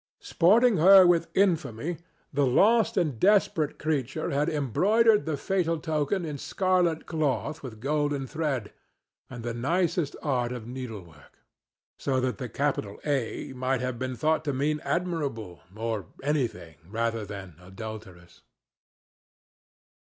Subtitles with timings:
[0.21, 0.77] Sporting
[1.07, 1.97] with her infamy,
[2.33, 8.25] the lost and desperate creature had embroidered the fatal token in scarlet cloth with golden
[8.25, 8.73] thread
[9.29, 11.37] and the nicest art of needlework;
[11.99, 17.23] so that the capital A might have been thought to mean "Admirable," or anything rather
[17.23, 18.41] than "Adulteress."